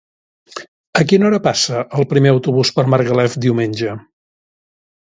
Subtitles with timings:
[0.99, 3.97] A quina hora passa el primer autobús per Margalef diumenge?